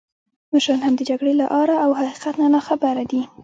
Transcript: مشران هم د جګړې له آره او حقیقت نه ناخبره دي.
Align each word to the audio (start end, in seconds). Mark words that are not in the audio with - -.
مشران 0.53 0.81
هم 0.85 0.93
د 0.97 1.01
جګړې 1.09 1.33
له 1.41 1.45
آره 1.61 1.75
او 1.85 1.89
حقیقت 1.99 2.35
نه 2.41 2.47
ناخبره 2.55 3.03
دي. 3.11 3.21